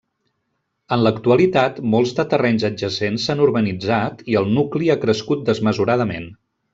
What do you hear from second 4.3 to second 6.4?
i el nucli ha crescut desmesuradament.